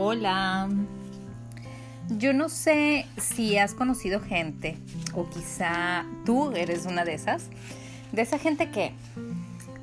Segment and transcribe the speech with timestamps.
[0.00, 0.68] Hola.
[2.08, 4.78] Yo no sé si has conocido gente,
[5.12, 7.48] o quizá tú eres una de esas,
[8.12, 8.92] de esa gente que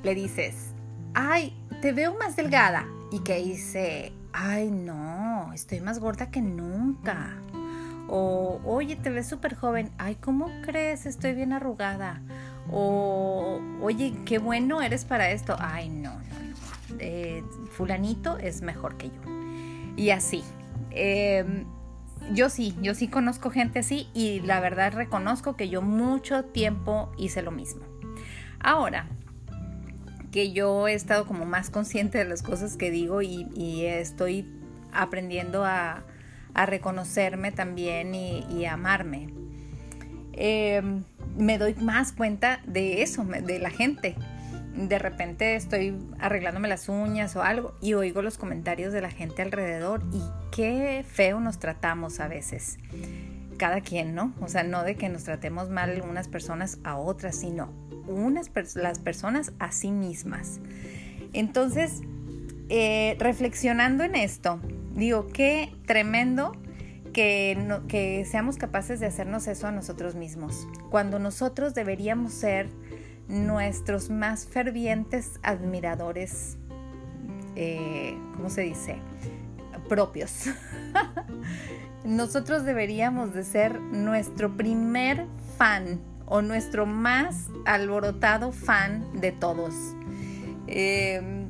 [0.02, 0.70] le dices,
[1.12, 7.36] ay, te veo más delgada, y que dice, ay, no, estoy más gorda que nunca.
[8.08, 11.04] O, oye, te ves súper joven, ay, ¿cómo crees?
[11.04, 12.22] Estoy bien arrugada.
[12.72, 16.96] O, oye, qué bueno eres para esto, ay, no, no, no.
[17.00, 19.36] Eh, fulanito es mejor que yo
[19.96, 20.44] y así.
[20.90, 21.64] Em,
[22.32, 27.12] yo sí, yo sí conozco gente así y la verdad reconozco que yo mucho tiempo
[27.16, 27.82] hice lo mismo.
[28.60, 29.06] Ahora
[30.32, 34.46] que yo he estado como más consciente de las cosas que digo y, estoy
[34.92, 36.04] aprendiendo a,
[36.54, 39.28] reconocerme también y, a amarme,
[40.32, 41.04] em,
[41.36, 44.16] me doy más cuenta de eso, de la gente
[44.76, 49.42] de repente estoy arreglándome las uñas o algo y oigo los comentarios de la gente
[49.42, 50.20] alrededor y
[50.54, 52.78] qué feo nos tratamos a veces.
[53.56, 54.34] Cada quien, ¿no?
[54.40, 57.72] O sea, no de que nos tratemos mal unas personas a otras, sino
[58.06, 60.60] unas las personas a sí mismas.
[61.32, 62.02] Entonces,
[62.68, 64.60] eh, reflexionando en esto,
[64.94, 66.52] digo, qué tremendo
[67.12, 67.56] que,
[67.88, 72.68] que seamos capaces de hacernos eso a nosotros mismos, cuando nosotros deberíamos ser
[73.28, 76.56] nuestros más fervientes admiradores,
[77.54, 78.98] eh, ¿cómo se dice?
[79.88, 80.44] Propios.
[82.04, 85.26] Nosotros deberíamos de ser nuestro primer
[85.58, 89.74] fan o nuestro más alborotado fan de todos.
[90.66, 91.48] Eh,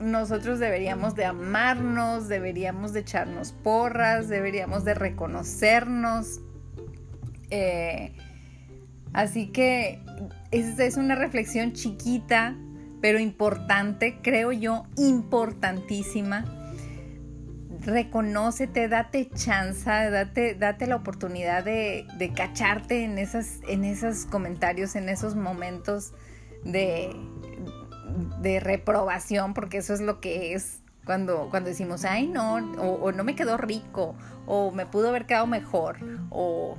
[0.00, 6.40] nosotros deberíamos de amarnos, deberíamos de echarnos porras, deberíamos de reconocernos.
[7.50, 8.12] Eh,
[9.14, 10.00] Así que
[10.50, 12.56] esa es una reflexión chiquita,
[13.00, 16.44] pero importante, creo yo, importantísima.
[17.80, 25.36] Reconócete, date chance, date, la oportunidad de, cacharte en, esas, en esos comentarios, en esos
[25.36, 26.14] momentos
[26.64, 27.14] de,
[28.40, 33.24] de reprobación, porque eso es lo que es cuando, cuando decimos, ay no, o, no
[33.24, 34.14] me quedó rico,
[34.46, 35.98] o me pudo haber quedado mejor,
[36.30, 36.76] o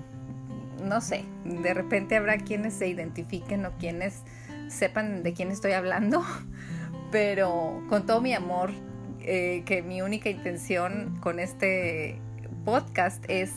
[0.86, 4.22] no sé, de repente habrá quienes se identifiquen o quienes
[4.68, 6.24] sepan de quién estoy hablando,
[7.12, 8.72] pero con todo mi amor,
[9.20, 12.20] eh, que mi única intención con este
[12.64, 13.52] podcast es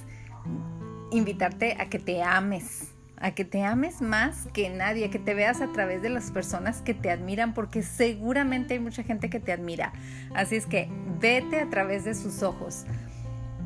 [1.11, 5.35] invitarte a que te ames, a que te ames más que nadie, a que te
[5.35, 9.41] veas a través de las personas que te admiran, porque seguramente hay mucha gente que
[9.41, 9.93] te admira.
[10.35, 10.89] Así es que
[11.21, 12.85] vete a través de sus ojos.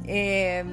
[0.04, 0.64] Eh,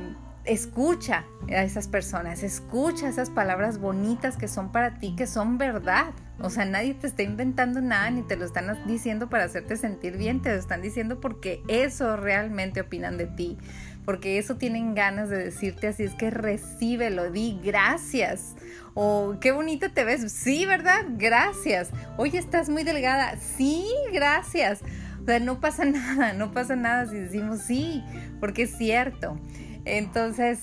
[0.46, 6.14] escucha a esas personas, escucha esas palabras bonitas que son para ti, que son verdad.
[6.42, 10.18] O sea, nadie te está inventando nada ni te lo están diciendo para hacerte sentir
[10.18, 13.58] bien, te lo están diciendo porque eso realmente opinan de ti,
[14.06, 18.56] porque eso tienen ganas de decirte, así es que recíbelo, di gracias.
[18.94, 21.06] O qué bonita te ves, sí, ¿verdad?
[21.18, 21.90] Gracias.
[22.18, 24.82] Oye, estás muy delgada, sí, gracias.
[25.30, 28.04] Sea, no pasa nada, no pasa nada si decimos sí,
[28.40, 29.40] porque es cierto.
[29.86, 30.62] Entonces,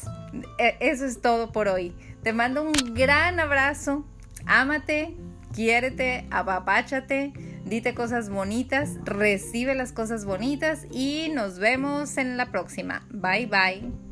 [0.59, 1.95] e, eso es todo por hoy.
[2.25, 4.05] Te mando un gran abrazo.
[4.45, 5.17] Ámate,
[5.53, 7.33] quiérete, apapáchate,
[7.65, 13.07] dite cosas bonitas, recibe las cosas bonitas y nos vemos en la próxima.
[13.11, 14.06] Bye bye.